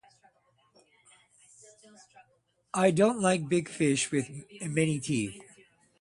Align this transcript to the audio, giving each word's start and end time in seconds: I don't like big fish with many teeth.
I 2.73 2.89
don't 2.89 3.21
like 3.21 3.47
big 3.47 3.69
fish 3.69 4.11
with 4.11 4.27
many 4.67 4.99
teeth. 4.99 5.39